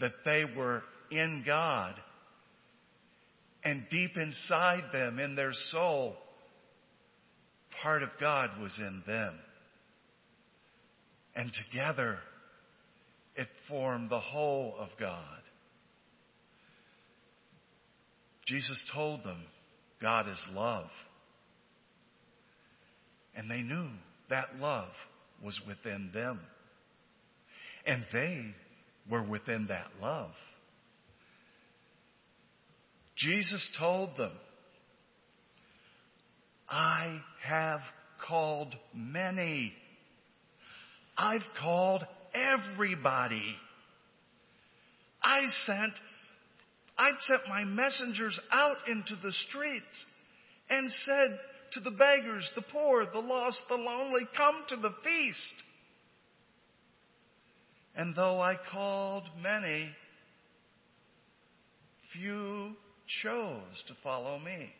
[0.01, 1.95] that they were in God.
[3.63, 6.17] And deep inside them, in their soul,
[7.81, 9.39] part of God was in them.
[11.33, 12.17] And together,
[13.37, 15.23] it formed the whole of God.
[18.45, 19.41] Jesus told them,
[20.01, 20.89] God is love.
[23.35, 23.87] And they knew
[24.29, 24.89] that love
[25.43, 26.39] was within them.
[27.85, 28.53] And they
[29.09, 30.31] were within that love.
[33.17, 34.31] Jesus told them,
[36.69, 37.81] I have
[38.27, 39.73] called many.
[41.17, 42.03] I've called
[42.33, 43.55] everybody.
[45.21, 45.93] I sent
[46.97, 50.05] I sent my messengers out into the streets
[50.69, 51.39] and said,
[51.73, 55.63] to the beggars, the poor, the lost, the lonely, come to the feast.
[57.95, 59.89] And though I called many,
[62.13, 62.73] few
[63.21, 64.71] chose to follow me.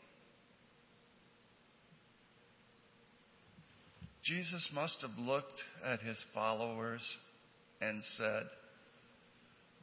[4.23, 7.01] Jesus must have looked at his followers
[7.81, 8.43] and said,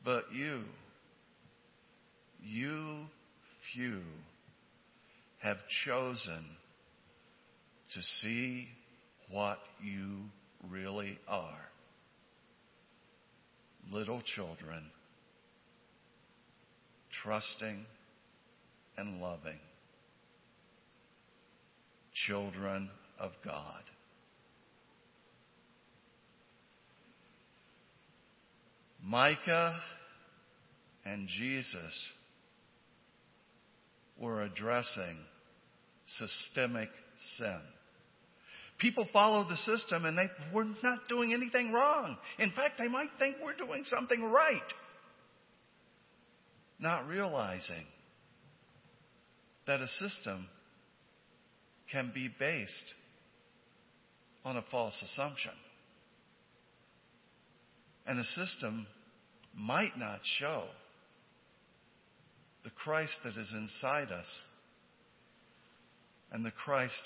[0.05, 0.63] But you,
[2.43, 3.01] you
[3.75, 4.01] few,
[5.41, 6.45] have chosen
[7.95, 8.69] to see
[9.31, 10.21] what you
[10.69, 11.61] really are.
[13.91, 14.85] Little children,
[17.23, 17.87] trusting
[18.97, 19.59] and loving,
[22.27, 23.83] children of God.
[29.03, 29.81] Micah
[31.05, 32.09] and Jesus
[34.19, 35.17] were addressing
[36.07, 36.91] systemic
[37.39, 37.61] sin.
[38.79, 42.17] People follow the system and they were not doing anything wrong.
[42.39, 44.61] In fact, they might think we're doing something right.
[46.79, 47.85] Not realizing
[49.67, 50.47] that a system
[51.91, 52.95] can be based
[54.45, 55.53] on a false assumption.
[58.07, 58.87] And a system
[59.55, 60.65] might not show
[62.65, 64.43] the Christ that is inside us
[66.31, 67.03] and the Christ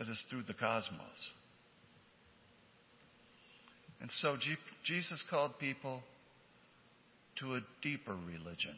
[0.00, 1.30] that is through the cosmos.
[4.00, 4.34] And so
[4.82, 6.02] Jesus called people
[7.38, 8.76] to a deeper religion.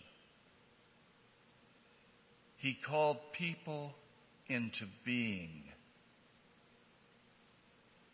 [2.59, 3.93] He called people
[4.49, 5.63] into being.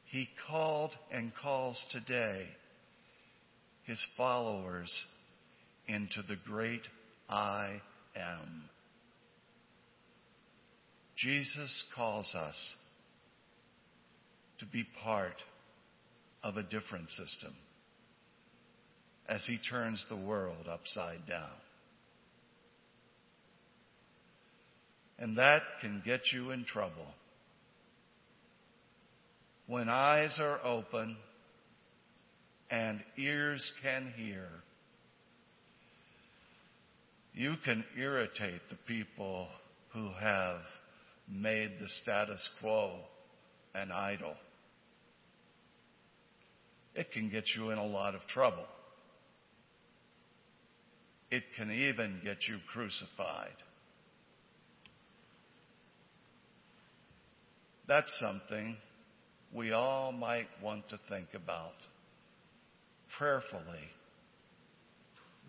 [0.04, 2.46] He called and calls today
[3.84, 4.94] his followers
[5.86, 6.82] into the great
[7.26, 7.80] I
[8.14, 8.64] am.
[11.16, 12.74] Jesus calls us
[14.60, 15.36] to be part
[16.42, 17.54] of a different system
[19.28, 21.50] as he turns the world upside down.
[25.18, 27.06] And that can get you in trouble.
[29.66, 31.16] When eyes are open
[32.70, 34.46] and ears can hear,
[37.34, 39.48] you can irritate the people
[39.92, 40.60] who have
[41.30, 42.92] made the status quo
[43.74, 44.34] an idol.
[46.98, 48.66] It can get you in a lot of trouble.
[51.30, 53.54] It can even get you crucified.
[57.86, 58.76] That's something
[59.54, 61.76] we all might want to think about
[63.16, 63.62] prayerfully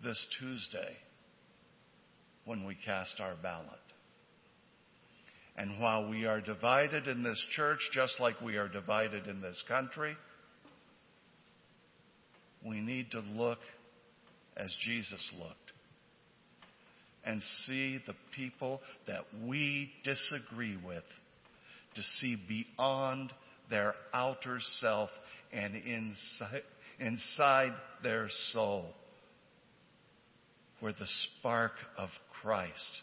[0.04, 0.96] this Tuesday
[2.44, 3.66] when we cast our ballot.
[5.56, 9.60] And while we are divided in this church, just like we are divided in this
[9.66, 10.16] country,
[12.64, 13.58] we need to look
[14.56, 15.56] as Jesus looked
[17.24, 21.04] and see the people that we disagree with,
[21.94, 23.32] to see beyond
[23.68, 25.10] their outer self
[25.52, 26.62] and inside,
[26.98, 28.86] inside their soul,
[30.80, 31.06] where the
[31.38, 32.08] spark of
[32.42, 33.02] Christ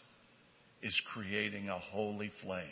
[0.82, 2.64] is creating a holy flame.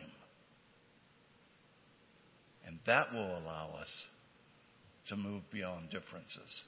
[2.67, 4.05] And that will allow us
[5.09, 6.63] to move beyond differences.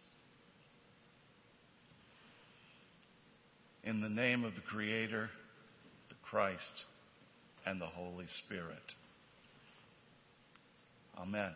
[3.85, 5.31] In the name of the Creator,
[6.09, 6.85] the Christ,
[7.65, 8.95] and the Holy Spirit.
[11.19, 11.53] Amen.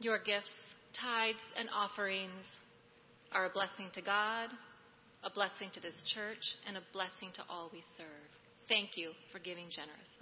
[0.00, 0.48] Your gifts,
[0.98, 2.44] tithes, and offerings
[3.32, 4.48] are a blessing to God,
[5.22, 8.30] a blessing to this church, and a blessing to all we serve.
[8.66, 10.19] Thank you for giving generously.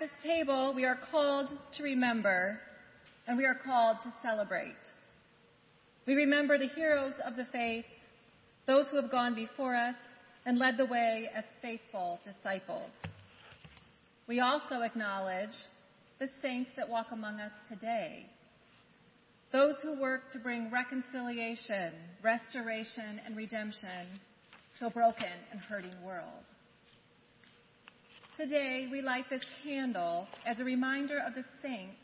[0.00, 2.60] At this table, we are called to remember
[3.26, 4.76] and we are called to celebrate.
[6.06, 7.84] We remember the heroes of the faith,
[8.64, 9.96] those who have gone before us
[10.46, 12.92] and led the way as faithful disciples.
[14.28, 15.56] We also acknowledge
[16.20, 18.26] the saints that walk among us today,
[19.50, 21.92] those who work to bring reconciliation,
[22.22, 24.06] restoration, and redemption
[24.78, 26.44] to a broken and hurting world.
[28.38, 31.98] Today, we light this candle as a reminder of the saints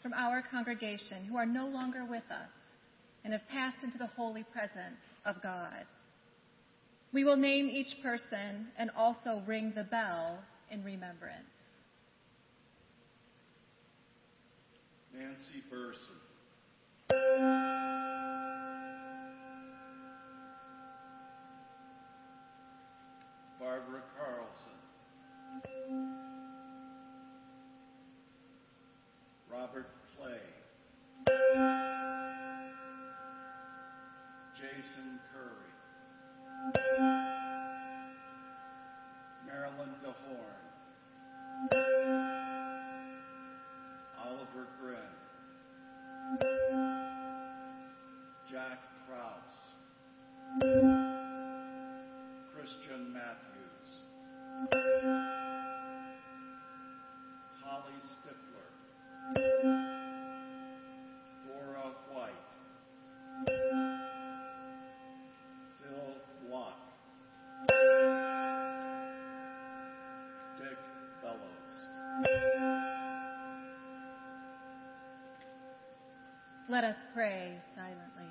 [0.00, 2.48] from our congregation who are no longer with us
[3.22, 5.84] and have passed into the holy presence of God.
[7.12, 10.38] We will name each person and also ring the bell
[10.70, 11.44] in remembrance.
[15.12, 16.00] Nancy Burson.
[23.60, 24.02] Barbara
[29.74, 30.03] Robert
[76.74, 78.26] Let us pray silently.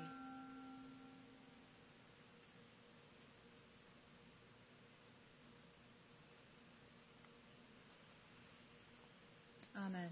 [9.80, 10.10] Amen.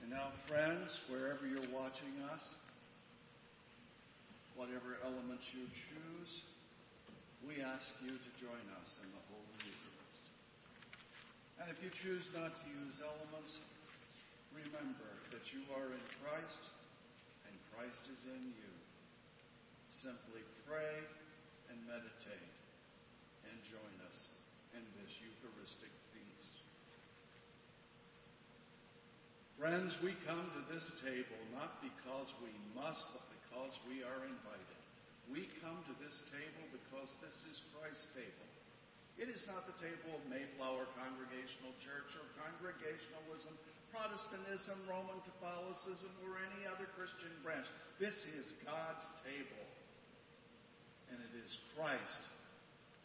[0.00, 2.54] And now, friends, wherever you're watching us,
[4.54, 6.30] whatever elements you choose,
[7.42, 10.24] we ask you to join us in the Holy Eucharist.
[11.58, 13.58] And if you choose not to use elements,
[14.52, 16.62] remember that you are in Christ
[17.48, 18.72] and Christ is in you.
[20.04, 20.96] Simply pray
[21.72, 22.56] and meditate
[23.48, 24.18] and join us
[24.76, 26.54] in this Eucharistic feast.
[29.60, 34.80] Friends, we come to this table not because we must, but because we are invited.
[35.30, 38.48] We come to this table because this is Christ's table.
[39.20, 43.52] It is not the table of Mayflower Congregational Church or Congregationalism,
[43.92, 47.68] Protestantism, Roman Catholicism, or any other Christian branch.
[48.00, 49.64] This is God's table.
[51.12, 52.22] And it is Christ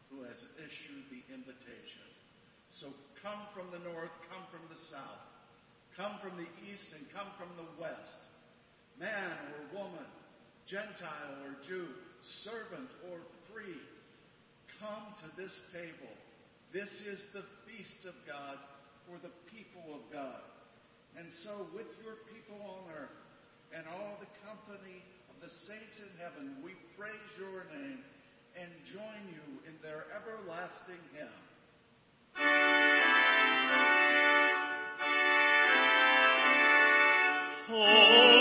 [0.07, 2.07] who has issued the invitation.
[2.79, 2.87] So
[3.19, 5.23] come from the north, come from the south,
[5.99, 8.21] come from the east, and come from the west.
[8.95, 10.07] Man or woman,
[10.71, 11.91] Gentile or Jew,
[12.47, 13.19] servant or
[13.51, 13.75] free,
[14.79, 16.13] come to this table.
[16.73, 18.57] This is the feast of God
[19.07, 20.43] for the people of God.
[21.17, 23.17] And so, with your people on earth
[23.73, 25.01] and all the company
[25.33, 28.03] of the saints in heaven, we praise your name
[28.59, 31.41] and join you in their everlasting hymn.
[37.67, 38.36] Holy,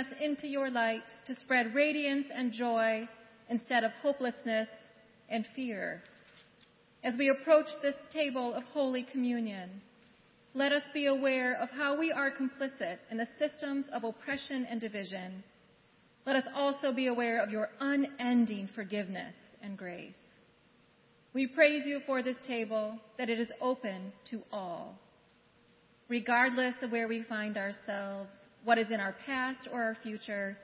[0.00, 3.06] us into your light to spread radiance and joy
[3.50, 4.68] instead of hopelessness
[5.28, 6.02] and fear.
[7.04, 9.82] As we approach this table of Holy Communion,
[10.54, 14.80] let us be aware of how we are complicit in the systems of oppression and
[14.80, 15.44] division.
[16.26, 20.14] Let us also be aware of your unending forgiveness and grace.
[21.34, 24.98] We praise you for this table, that it is open to all.
[26.08, 28.30] Regardless of where we find ourselves,
[28.64, 30.56] what is in our past or our future,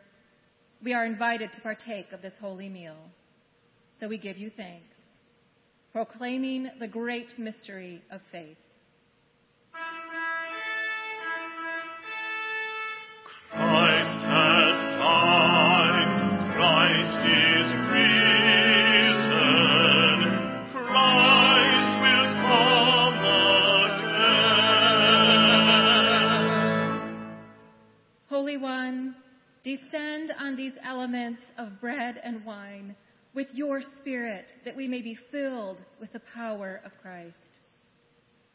[0.83, 2.99] we are invited to partake of this holy meal.
[3.99, 4.95] So we give you thanks,
[5.93, 8.59] proclaiming the great mystery of faith.
[29.67, 32.95] Descend on these elements of bread and wine
[33.35, 37.59] with your Spirit, that we may be filled with the power of Christ.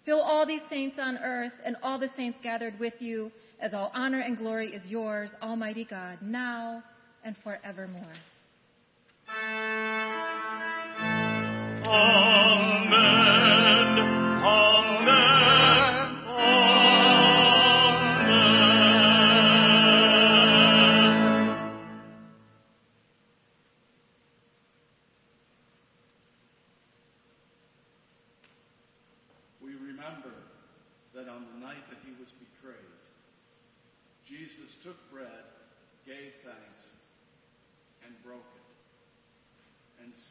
[0.05, 3.91] Fill all these saints on earth and all the saints gathered with you, as all
[3.93, 6.81] honor and glory is yours, Almighty God, now
[7.25, 8.13] and forevermore.
[11.85, 13.10] Amen.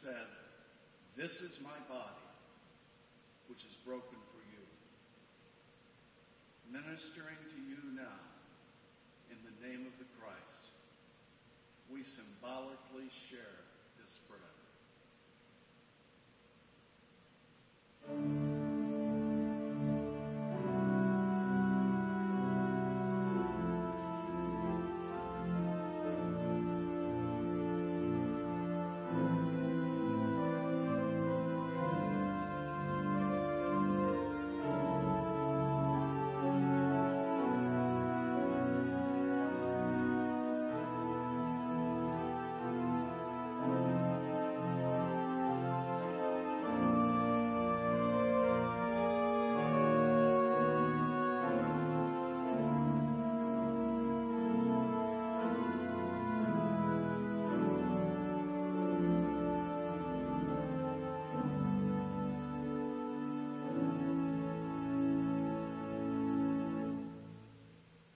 [0.03, 0.27] Said,
[1.15, 2.25] This is my body,
[3.47, 4.65] which is broken for you.
[6.73, 8.21] Ministering to you now,
[9.29, 10.63] in the name of the Christ,
[11.91, 13.61] we symbolically share
[13.99, 14.41] this bread.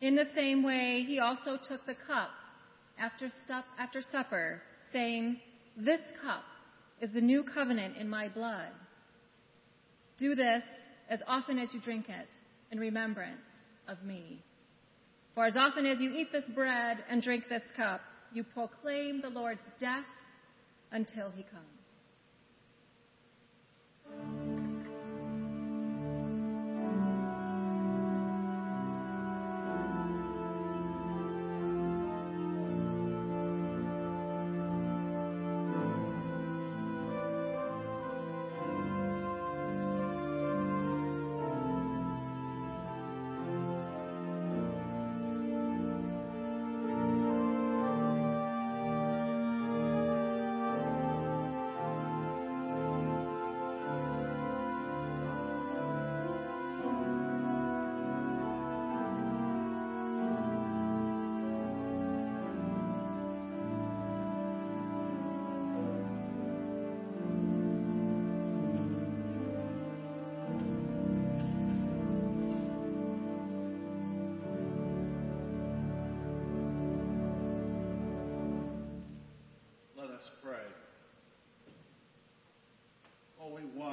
[0.05, 2.29] In the same way, he also took the cup
[2.99, 3.27] after,
[3.79, 4.61] after supper,
[4.93, 5.39] saying,
[5.75, 6.43] This cup
[7.01, 8.69] is the new covenant in my blood.
[10.19, 10.61] Do this
[11.09, 12.27] as often as you drink it
[12.71, 13.41] in remembrance
[13.87, 14.43] of me.
[15.33, 18.01] For as often as you eat this bread and drink this cup,
[18.31, 20.05] you proclaim the Lord's death
[20.91, 21.74] until he comes.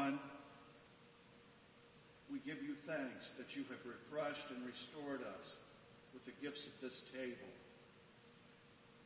[0.03, 0.19] 1,
[2.33, 5.47] we give you thanks that you have refreshed and restored us
[6.13, 7.53] with the gifts at this table.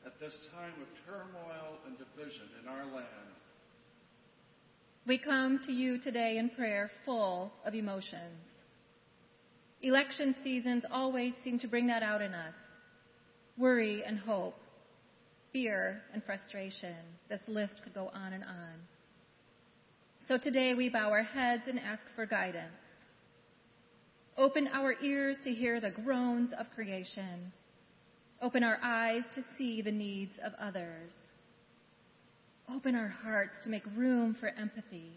[0.07, 3.35] At this time of turmoil and division in our land,
[5.07, 8.41] we come to you today in prayer full of emotions.
[9.83, 12.55] Election seasons always seem to bring that out in us
[13.59, 14.55] worry and hope,
[15.53, 16.97] fear and frustration.
[17.29, 18.96] This list could go on and on.
[20.29, 22.73] So today we bow our heads and ask for guidance.
[24.37, 27.53] Open our ears to hear the groans of creation.
[28.43, 31.13] Open our eyes to see the needs of others.
[32.69, 35.13] Open our hearts to make room for empathy.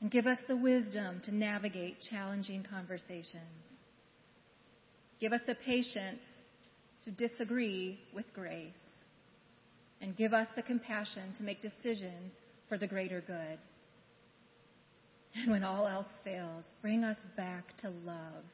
[0.00, 3.42] And give us the wisdom to navigate challenging conversations.
[5.20, 6.20] Give us the patience
[7.04, 8.72] to disagree with grace.
[10.00, 12.32] And give us the compassion to make decisions
[12.68, 13.58] for the greater good.
[15.34, 18.44] And when all else fails, bring us back to love.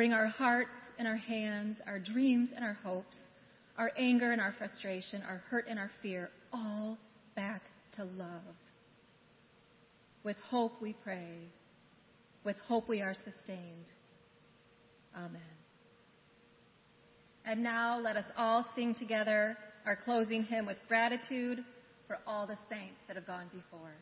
[0.00, 3.16] bring our hearts and our hands, our dreams and our hopes,
[3.76, 6.96] our anger and our frustration, our hurt and our fear, all
[7.36, 7.60] back
[7.92, 8.56] to love.
[10.24, 11.36] With hope we pray.
[12.44, 13.92] With hope we are sustained.
[15.14, 15.42] Amen.
[17.44, 21.58] And now let us all sing together our closing hymn with gratitude
[22.10, 23.94] for all the saints that have gone before.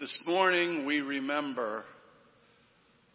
[0.00, 1.82] This morning we remember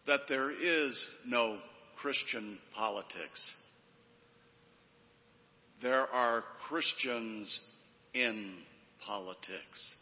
[0.05, 1.57] that there is no
[2.01, 3.53] Christian politics.
[5.81, 7.57] There are Christians
[8.13, 8.55] in
[9.05, 9.95] politics.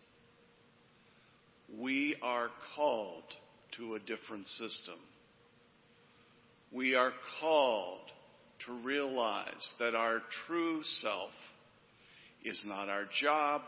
[1.80, 3.26] We are called
[3.78, 4.98] to a different system.
[6.72, 8.12] We are called
[8.66, 11.30] to realize that our true self
[12.44, 13.62] is not our job,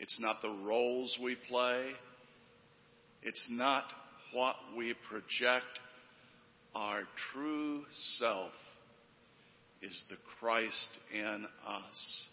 [0.00, 1.92] it's not the roles we play,
[3.24, 3.84] it's not
[4.32, 5.64] what we project.
[6.74, 7.02] Our
[7.32, 7.82] true
[8.18, 8.52] self
[9.80, 12.26] is the Christ in us.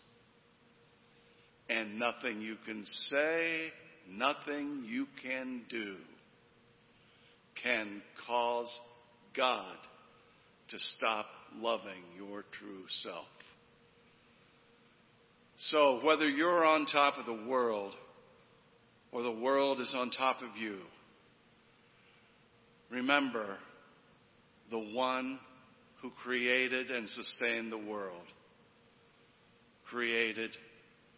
[1.70, 3.68] And nothing you can say,
[4.10, 5.96] nothing you can do
[7.64, 8.80] can cause
[9.36, 9.78] God
[10.70, 13.26] to stop loving your true self.
[15.58, 17.94] So whether you're on top of the world
[19.12, 20.78] or the world is on top of you.
[22.90, 23.58] Remember
[24.70, 25.40] the one
[26.02, 28.26] who created and sustained the world,
[29.90, 30.52] created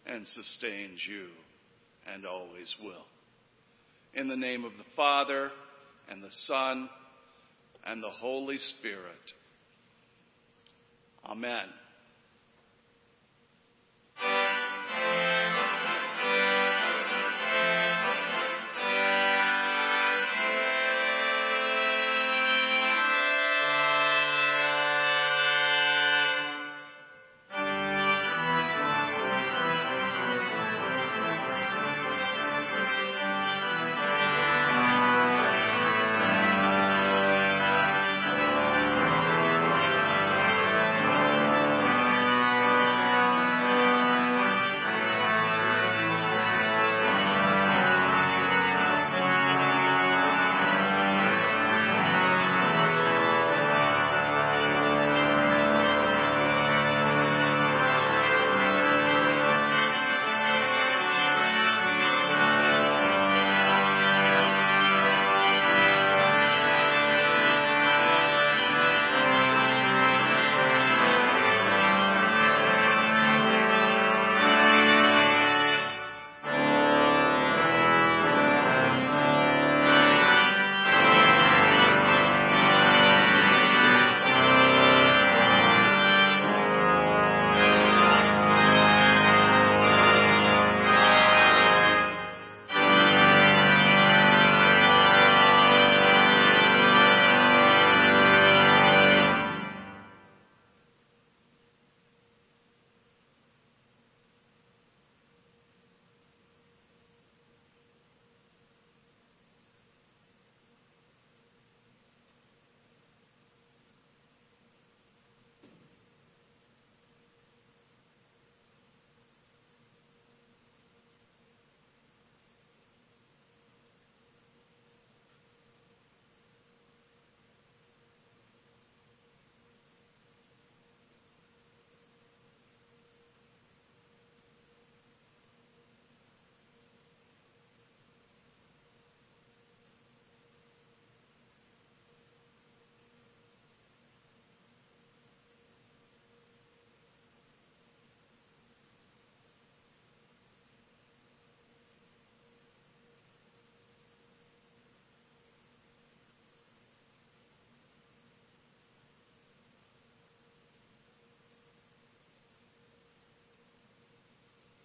[0.06, 1.28] and sustains you,
[2.12, 3.06] and always will.
[4.12, 5.50] In the name of the Father,
[6.10, 6.88] and the Son,
[7.86, 9.32] and the Holy Spirit.
[11.24, 11.66] Amen.